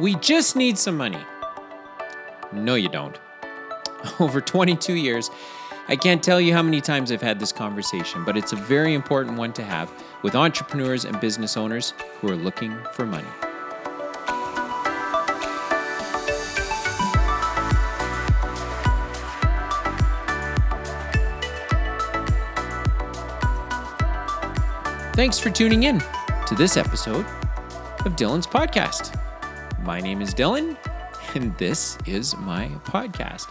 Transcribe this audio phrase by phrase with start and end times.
[0.00, 1.20] We just need some money.
[2.52, 3.18] No, you don't.
[4.18, 5.30] Over 22 years,
[5.88, 8.94] I can't tell you how many times I've had this conversation, but it's a very
[8.94, 9.92] important one to have
[10.22, 11.92] with entrepreneurs and business owners
[12.22, 13.28] who are looking for money.
[25.14, 26.02] Thanks for tuning in
[26.46, 27.26] to this episode
[28.06, 29.19] of Dylan's podcast.
[29.82, 30.76] My name is Dylan,
[31.34, 33.50] and this is my podcast.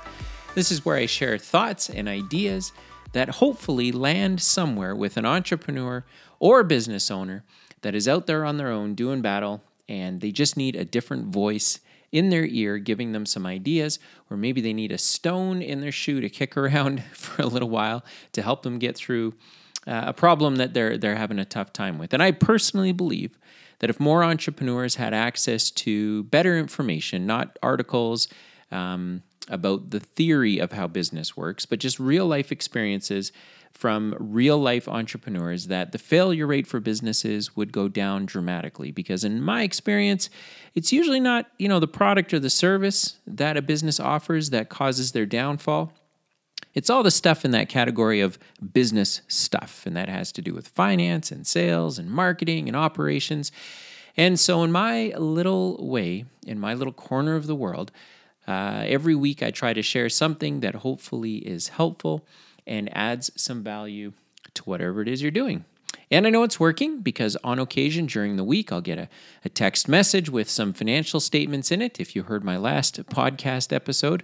[0.54, 2.72] This is where I share thoughts and ideas
[3.14, 6.06] that hopefully land somewhere with an entrepreneur
[6.38, 7.44] or business owner
[7.82, 11.34] that is out there on their own doing battle and they just need a different
[11.34, 11.80] voice
[12.12, 13.98] in their ear giving them some ideas,
[14.30, 17.70] or maybe they need a stone in their shoe to kick around for a little
[17.70, 19.34] while to help them get through
[19.88, 22.14] uh, a problem that they're they're having a tough time with.
[22.14, 23.38] And I personally believe
[23.80, 28.28] that if more entrepreneurs had access to better information, not articles
[28.72, 33.32] um, about the theory of how business works, but just real life experiences
[33.72, 38.92] from real life entrepreneurs, that the failure rate for businesses would go down dramatically.
[38.92, 40.30] Because in my experience,
[40.76, 44.70] it's usually not you know the product or the service that a business offers that
[44.70, 45.94] causes their downfall.
[46.74, 48.38] It's all the stuff in that category of
[48.74, 53.52] business stuff, and that has to do with finance and sales and marketing and operations.
[54.16, 57.92] And so, in my little way, in my little corner of the world,
[58.48, 62.26] uh, every week I try to share something that hopefully is helpful
[62.68, 64.14] and adds some value
[64.54, 65.66] to whatever it is you're doing.
[66.12, 69.10] And I know it's working because on occasion during the week, I'll get a,
[69.46, 73.72] a text message with some financial statements in it, if you heard my last podcast
[73.72, 74.24] episode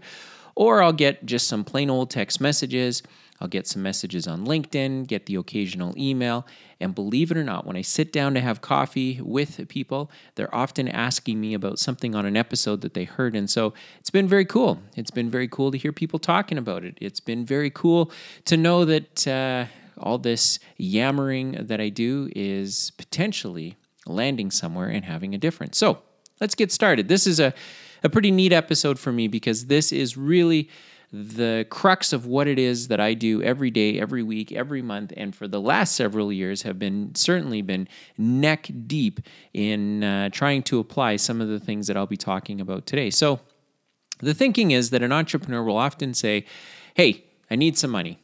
[0.56, 3.04] or I'll get just some plain old text messages.
[3.42, 6.48] I'll get some messages on LinkedIn, get the occasional email.
[6.80, 10.54] And believe it or not, when I sit down to have coffee with people, they're
[10.56, 13.36] often asking me about something on an episode that they heard.
[13.36, 14.80] And so it's been very cool.
[14.96, 16.98] It's been very cool to hear people talking about it.
[17.02, 18.10] It's been very cool
[18.46, 19.66] to know that uh,
[19.98, 25.78] all this yammering that I do is potentially landing somewhere and having a difference.
[25.78, 26.00] So
[26.40, 27.08] let's get started.
[27.08, 27.54] This is a
[28.06, 30.70] a pretty neat episode for me because this is really
[31.12, 35.12] the crux of what it is that I do every day, every week, every month,
[35.18, 39.22] and for the last several years have been certainly been neck deep
[39.54, 43.10] in uh, trying to apply some of the things that I'll be talking about today.
[43.10, 43.40] So,
[44.20, 46.46] the thinking is that an entrepreneur will often say,
[46.94, 48.20] Hey, I need some money.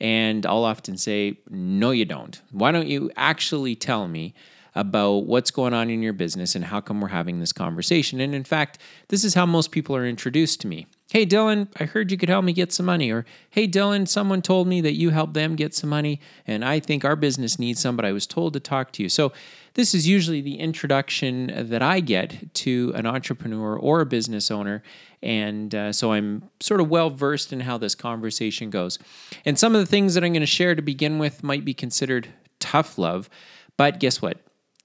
[0.00, 2.40] And I'll often say, No, you don't.
[2.52, 4.34] Why don't you actually tell me?
[4.76, 8.20] About what's going on in your business and how come we're having this conversation.
[8.20, 8.78] And in fact,
[9.08, 10.86] this is how most people are introduced to me.
[11.08, 13.10] Hey, Dylan, I heard you could help me get some money.
[13.10, 16.80] Or, hey, Dylan, someone told me that you helped them get some money, and I
[16.80, 19.08] think our business needs some, but I was told to talk to you.
[19.08, 19.32] So,
[19.74, 24.82] this is usually the introduction that I get to an entrepreneur or a business owner.
[25.22, 28.98] And uh, so I'm sort of well versed in how this conversation goes.
[29.44, 31.74] And some of the things that I'm going to share to begin with might be
[31.74, 33.28] considered tough love.
[33.76, 34.40] But guess what?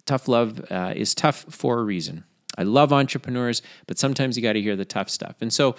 [0.06, 2.24] Tough love uh, is tough for a reason.
[2.58, 5.36] I love entrepreneurs, but sometimes you got to hear the tough stuff.
[5.42, 5.76] And so,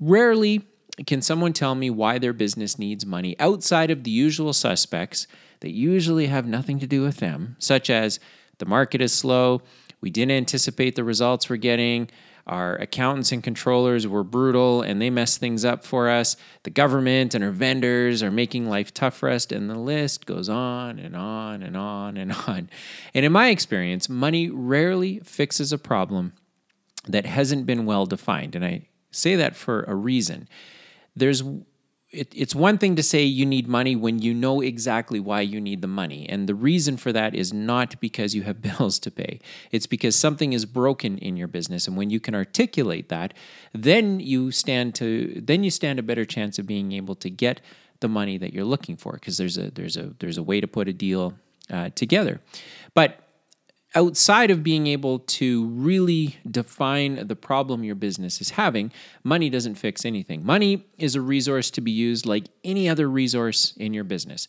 [0.00, 0.66] rarely
[1.06, 5.26] can someone tell me why their business needs money outside of the usual suspects
[5.60, 8.18] that usually have nothing to do with them, such as
[8.58, 9.62] the market is slow,
[10.00, 12.10] we didn't anticipate the results we're getting,
[12.48, 16.36] our accountants and controllers were brutal and they messed things up for us.
[16.62, 19.46] The government and our vendors are making life tough for us.
[19.46, 22.70] And the list goes on and on and on and on.
[23.14, 26.32] And in my experience, money rarely fixes a problem
[27.06, 28.54] that hasn't been well defined.
[28.54, 30.48] And I say that for a reason.
[31.14, 31.42] There's
[32.10, 35.60] it, it's one thing to say you need money when you know exactly why you
[35.60, 36.26] need the money.
[36.28, 39.40] And the reason for that is not because you have bills to pay.
[39.70, 41.86] It's because something is broken in your business.
[41.86, 43.34] And when you can articulate that,
[43.72, 47.60] then you stand to then you stand a better chance of being able to get
[48.00, 50.66] the money that you're looking for because there's a there's a there's a way to
[50.66, 51.34] put a deal
[51.70, 52.40] uh, together.
[52.94, 53.27] But
[53.94, 58.92] outside of being able to really define the problem your business is having,
[59.24, 60.44] money doesn't fix anything.
[60.44, 64.46] Money is a resource to be used like any other resource in your business.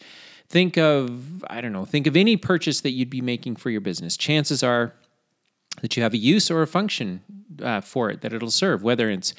[0.50, 3.82] Think of, I don't know, think of any purchase that you'd be making for your
[3.82, 4.18] business.
[4.18, 4.94] Chances are
[5.82, 7.22] that you have a use or a function
[7.62, 9.34] uh, for it that it'll serve, whether it's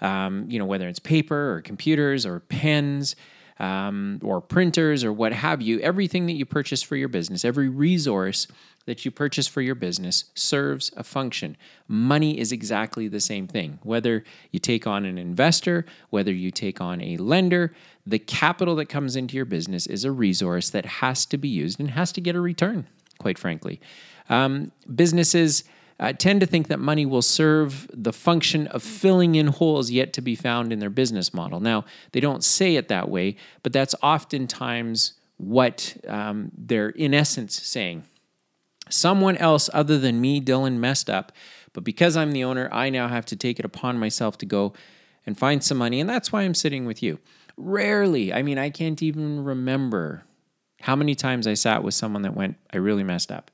[0.00, 3.14] um, you know whether it's paper or computers or pens
[3.62, 5.78] um, or printers or what have you.
[5.80, 8.48] Everything that you purchase for your business, every resource
[8.86, 11.56] that you purchase for your business serves a function.
[11.86, 13.78] Money is exactly the same thing.
[13.84, 17.72] Whether you take on an investor, whether you take on a lender,
[18.04, 21.78] the capital that comes into your business is a resource that has to be used
[21.78, 22.88] and has to get a return,
[23.18, 23.80] quite frankly.
[24.28, 25.62] Um, businesses
[26.02, 30.12] uh, tend to think that money will serve the function of filling in holes yet
[30.12, 31.60] to be found in their business model.
[31.60, 37.54] Now, they don't say it that way, but that's oftentimes what um, they're in essence
[37.62, 38.02] saying.
[38.88, 41.30] Someone else other than me, Dylan, messed up,
[41.72, 44.72] but because I'm the owner, I now have to take it upon myself to go
[45.24, 47.20] and find some money, and that's why I'm sitting with you.
[47.56, 50.24] Rarely, I mean, I can't even remember
[50.80, 53.51] how many times I sat with someone that went, I really messed up.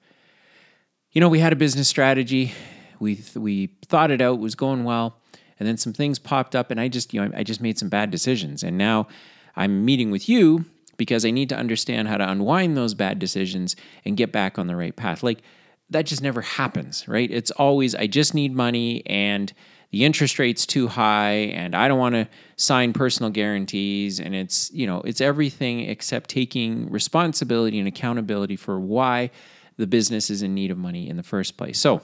[1.12, 2.52] You know, we had a business strategy,
[3.00, 5.16] we, we thought it out, it was going well,
[5.58, 7.88] and then some things popped up, and I just, you know, I just made some
[7.88, 8.62] bad decisions.
[8.62, 9.08] And now
[9.56, 10.66] I'm meeting with you
[10.99, 13.75] because I need to understand how to unwind those bad decisions
[14.05, 15.22] and get back on the right path.
[15.22, 15.40] Like,
[15.88, 17.31] that just never happens, right?
[17.31, 19.50] It's always, I just need money and
[19.90, 24.70] the interest rate's too high and I don't want to sign personal guarantees and it's,
[24.72, 29.31] you know, it's everything except taking responsibility and accountability for why
[29.78, 31.78] the business is in need of money in the first place.
[31.78, 32.02] So,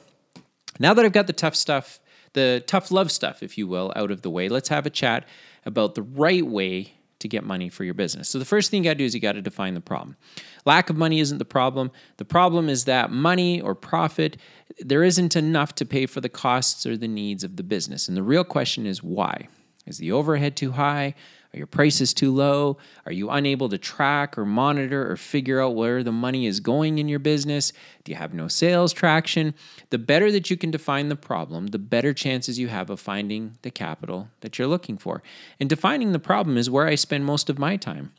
[0.78, 2.00] now that I've got the tough stuff,
[2.32, 5.28] the tough love stuff if you will, out of the way, let's have a chat
[5.66, 8.28] about the right way to get money for your business.
[8.28, 10.16] So the first thing you got to do is you got to define the problem.
[10.66, 11.90] Lack of money isn't the problem.
[12.18, 14.36] The problem is that money or profit
[14.78, 18.08] there isn't enough to pay for the costs or the needs of the business.
[18.08, 19.48] And the real question is why?
[19.86, 21.14] Is the overhead too high?
[21.54, 22.78] Are your prices too low?
[23.06, 26.98] Are you unable to track or monitor or figure out where the money is going
[26.98, 27.72] in your business?
[28.02, 29.54] Do you have no sales traction?
[29.90, 33.56] The better that you can define the problem, the better chances you have of finding
[33.62, 35.22] the capital that you're looking for.
[35.60, 38.12] And defining the problem is where I spend most of my time.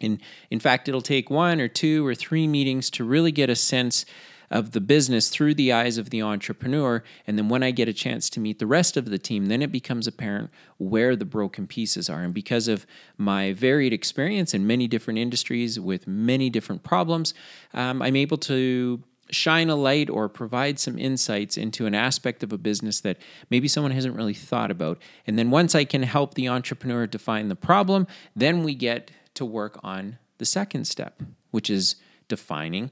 [0.00, 0.18] In,
[0.50, 4.06] in fact, it'll take one or two or three meetings to really get a sense
[4.52, 7.02] of the business through the eyes of the entrepreneur.
[7.26, 9.62] And then when I get a chance to meet the rest of the team, then
[9.62, 12.20] it becomes apparent where the broken pieces are.
[12.20, 17.32] And because of my varied experience in many different industries with many different problems,
[17.72, 22.52] um, I'm able to shine a light or provide some insights into an aspect of
[22.52, 23.16] a business that
[23.48, 25.00] maybe someone hasn't really thought about.
[25.26, 28.06] And then once I can help the entrepreneur define the problem,
[28.36, 31.96] then we get to work on the second step, which is
[32.28, 32.90] defining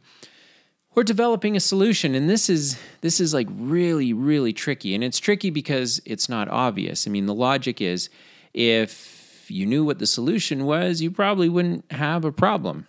[0.97, 5.19] or developing a solution and this is this is like really really tricky and it's
[5.19, 7.07] tricky because it's not obvious.
[7.07, 8.11] I mean the logic is
[8.53, 12.87] if you knew what the solution was you probably wouldn't have a problem.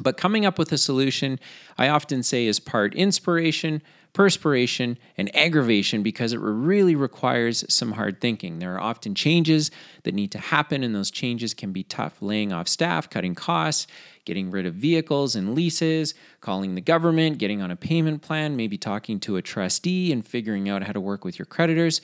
[0.00, 1.38] But coming up with a solution
[1.76, 8.20] i often say is part inspiration perspiration, and aggravation because it really requires some hard
[8.20, 8.58] thinking.
[8.58, 9.70] There are often changes
[10.02, 12.20] that need to happen, and those changes can be tough.
[12.20, 13.86] Laying off staff, cutting costs,
[14.24, 18.76] getting rid of vehicles and leases, calling the government, getting on a payment plan, maybe
[18.76, 22.00] talking to a trustee and figuring out how to work with your creditors.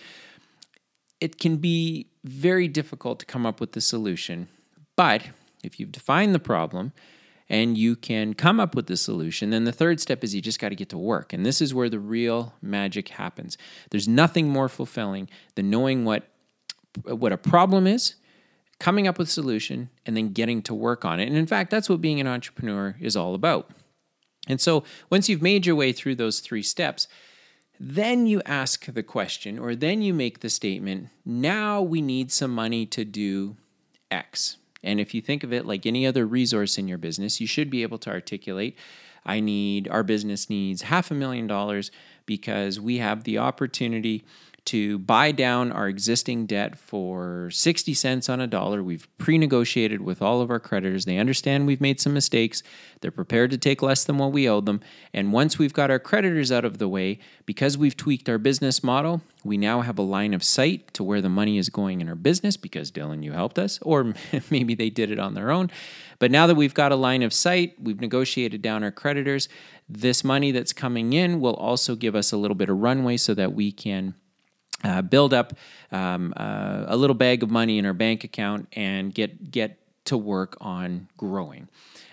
[1.20, 4.48] It can be very difficult to come up with the solution,
[4.96, 5.22] but
[5.62, 6.92] if you've defined the problem,
[7.48, 9.50] and you can come up with the solution.
[9.50, 11.32] Then the third step is you just got to get to work.
[11.32, 13.58] And this is where the real magic happens.
[13.90, 16.28] There's nothing more fulfilling than knowing what
[17.06, 18.14] what a problem is,
[18.78, 21.26] coming up with a solution, and then getting to work on it.
[21.26, 23.70] And in fact, that's what being an entrepreneur is all about.
[24.46, 27.08] And so once you've made your way through those three steps,
[27.80, 32.52] then you ask the question, or then you make the statement, now we need some
[32.52, 33.56] money to do
[34.10, 34.58] X.
[34.84, 37.70] And if you think of it like any other resource in your business, you should
[37.70, 38.76] be able to articulate
[39.26, 41.90] I need, our business needs half a million dollars
[42.26, 44.24] because we have the opportunity
[44.66, 48.82] to buy down our existing debt for 60 cents on a dollar.
[48.82, 51.04] We've pre negotiated with all of our creditors.
[51.04, 52.62] They understand we've made some mistakes.
[53.00, 54.80] They're prepared to take less than what we owe them.
[55.12, 58.82] And once we've got our creditors out of the way, because we've tweaked our business
[58.82, 62.08] model, we now have a line of sight to where the money is going in
[62.08, 64.14] our business because Dylan, you helped us, or
[64.50, 65.70] maybe they did it on their own.
[66.18, 69.48] But now that we've got a line of sight, we've negotiated down our creditors,
[69.86, 73.34] this money that's coming in will also give us a little bit of runway so
[73.34, 74.14] that we can
[74.84, 75.54] uh, build up
[75.90, 80.16] um, uh, a little bag of money in our bank account and get get to
[80.16, 81.68] work on growing.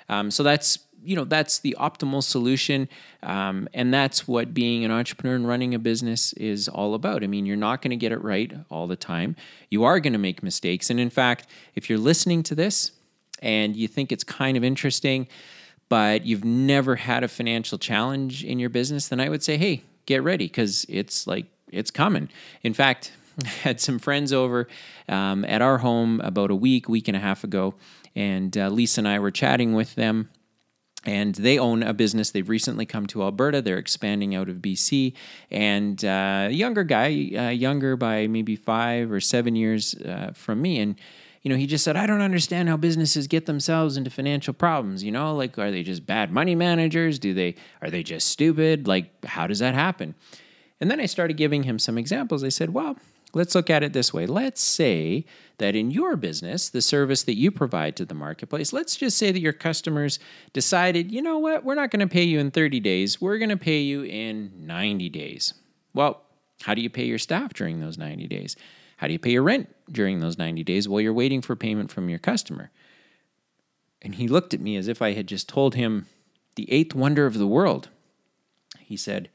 [0.09, 2.87] Um, so that's you know that's the optimal solution,
[3.23, 7.23] um, and that's what being an entrepreneur and running a business is all about.
[7.23, 9.35] I mean, you're not going to get it right all the time.
[9.69, 12.91] You are going to make mistakes, and in fact, if you're listening to this
[13.41, 15.27] and you think it's kind of interesting,
[15.89, 19.83] but you've never had a financial challenge in your business, then I would say, hey,
[20.05, 22.29] get ready because it's like it's coming.
[22.63, 23.11] In fact,
[23.63, 24.67] had some friends over
[25.09, 27.75] um, at our home about a week, week and a half ago,
[28.15, 30.29] and uh, Lisa and I were chatting with them.
[31.03, 32.29] And they own a business.
[32.29, 33.59] They've recently come to Alberta.
[33.63, 35.13] They're expanding out of BC.
[35.49, 40.79] And uh, younger guy, uh, younger by maybe five or seven years uh, from me,
[40.79, 40.95] and
[41.41, 45.03] you know, he just said, I don't understand how businesses get themselves into financial problems.
[45.03, 47.17] You know, like, are they just bad money managers?
[47.17, 48.87] Do they, are they just stupid?
[48.87, 50.13] Like, how does that happen?
[50.81, 52.43] And then I started giving him some examples.
[52.43, 52.97] I said, well,
[53.33, 54.25] let's look at it this way.
[54.25, 55.25] Let's say
[55.59, 59.31] that in your business, the service that you provide to the marketplace, let's just say
[59.31, 60.17] that your customers
[60.53, 63.49] decided, you know what, we're not going to pay you in 30 days, we're going
[63.49, 65.53] to pay you in 90 days.
[65.93, 66.23] Well,
[66.63, 68.55] how do you pay your staff during those 90 days?
[68.97, 71.91] How do you pay your rent during those 90 days while you're waiting for payment
[71.91, 72.71] from your customer?
[74.01, 76.07] And he looked at me as if I had just told him
[76.55, 77.89] the eighth wonder of the world.
[78.79, 79.29] He said,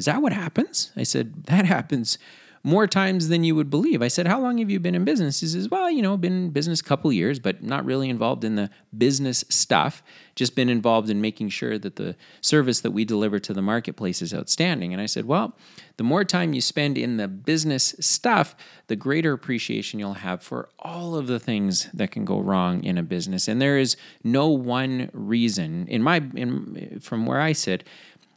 [0.00, 0.92] Is that what happens?
[0.96, 2.16] I said, That happens
[2.62, 4.00] more times than you would believe.
[4.00, 5.40] I said, How long have you been in business?
[5.40, 8.42] He says, Well, you know, been in business a couple years, but not really involved
[8.42, 10.02] in the business stuff.
[10.34, 14.22] Just been involved in making sure that the service that we deliver to the marketplace
[14.22, 14.94] is outstanding.
[14.94, 15.54] And I said, Well,
[15.96, 18.54] the more time you spend in the business stuff,
[18.86, 22.96] the greater appreciation you'll have for all of the things that can go wrong in
[22.96, 23.48] a business.
[23.48, 27.84] And there is no one reason, in my, in, from where I sit,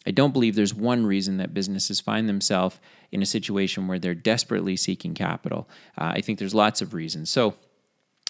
[0.05, 2.79] I don't believe there's one reason that businesses find themselves
[3.11, 5.69] in a situation where they're desperately seeking capital.
[5.97, 7.29] Uh, I think there's lots of reasons.
[7.29, 7.55] So,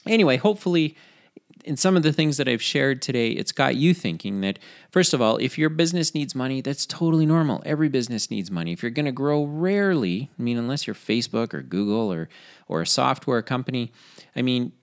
[0.06, 0.96] anyway, hopefully,
[1.64, 4.60] in some of the things that I've shared today, it's got you thinking that,
[4.92, 7.64] first of all, if your business needs money, that's totally normal.
[7.66, 8.74] Every business needs money.
[8.74, 12.30] If you're going to grow rarely, I mean, unless you're Facebook or Google or,
[12.68, 13.94] or a software company,
[14.36, 14.74] I mean,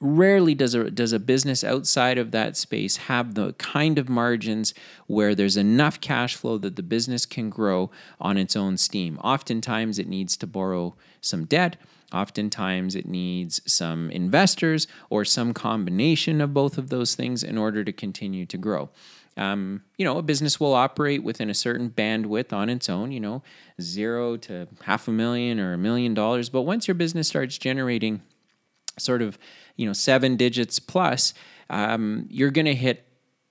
[0.00, 4.74] rarely does a does a business outside of that space have the kind of margins
[5.06, 9.18] where there's enough cash flow that the business can grow on its own steam.
[9.18, 11.76] Oftentimes it needs to borrow some debt.
[12.12, 17.82] Oftentimes it needs some investors or some combination of both of those things in order
[17.82, 18.90] to continue to grow.
[19.36, 23.18] Um, you know, a business will operate within a certain bandwidth on its own, you
[23.18, 23.42] know,
[23.80, 26.48] zero to half a million or a million dollars.
[26.48, 28.22] But once your business starts generating
[28.98, 29.38] sort of
[29.76, 31.34] you know seven digits plus,
[31.70, 33.06] um, you're going to hit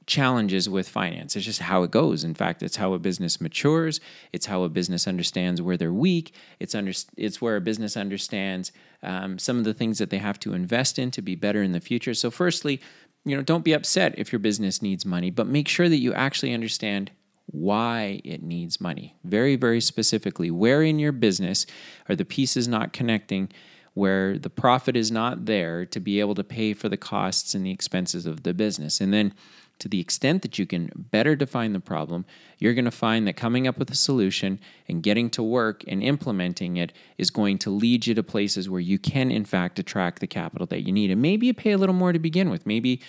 [0.06, 1.36] challenges with finance.
[1.36, 2.24] It's just how it goes.
[2.24, 4.00] In fact, it's how a business matures.
[4.32, 6.34] It's how a business understands where they're weak.
[6.60, 8.72] It's under, it's where a business understands
[9.02, 11.72] um, some of the things that they have to invest in to be better in
[11.72, 12.14] the future.
[12.14, 12.82] So, firstly,
[13.26, 16.14] you know, don't be upset if your business needs money, but make sure that you
[16.14, 17.12] actually understand
[17.46, 19.16] why it needs money.
[19.24, 21.66] Very, very specifically, where in your business
[22.10, 23.50] are the pieces not connecting
[23.94, 27.66] where the profit is not there to be able to pay for the costs and
[27.66, 29.00] the expenses of the business.
[29.00, 29.34] And then
[29.80, 32.26] to the extent that you can better define the problem,
[32.58, 36.02] you're going to find that coming up with a solution and getting to work and
[36.02, 40.20] implementing it is going to lead you to places where you can, in fact, attract
[40.20, 41.12] the capital that you need.
[41.12, 42.66] And maybe you pay a little more to begin with.
[42.66, 43.02] Maybe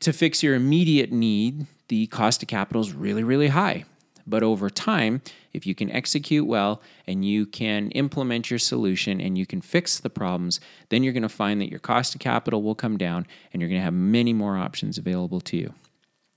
[0.00, 3.84] to fix your immediate need, the cost of capital is really, really high.
[4.26, 9.36] But over time, if you can execute well and you can implement your solution and
[9.36, 12.62] you can fix the problems, then you're going to find that your cost of capital
[12.62, 15.74] will come down and you're going to have many more options available to you.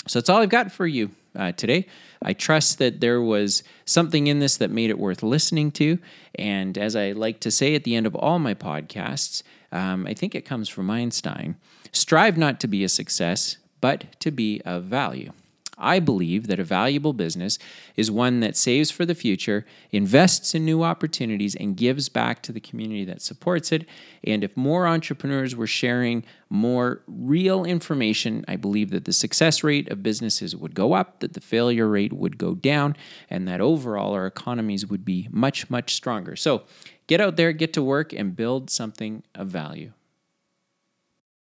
[0.07, 1.85] So that's all I've got for you uh, today.
[2.21, 5.99] I trust that there was something in this that made it worth listening to.
[6.35, 10.13] And as I like to say at the end of all my podcasts, um, I
[10.13, 11.57] think it comes from Einstein
[11.91, 15.31] strive not to be a success, but to be of value.
[15.77, 17.59] I believe that a valuable business
[17.95, 22.51] is one that saves for the future, invests in new opportunities, and gives back to
[22.51, 23.85] the community that supports it.
[24.23, 29.89] And if more entrepreneurs were sharing more real information, I believe that the success rate
[29.89, 32.95] of businesses would go up, that the failure rate would go down,
[33.29, 36.35] and that overall our economies would be much, much stronger.
[36.35, 36.63] So
[37.05, 39.91] get out there, get to work, and build something of value.